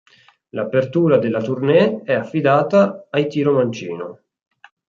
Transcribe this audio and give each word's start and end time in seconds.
L'apertura 0.55 1.19
della 1.19 1.43
tournée 1.43 2.01
è 2.03 2.13
affidata 2.13 3.05
ai 3.11 3.27
Tiromancino. 3.27 4.21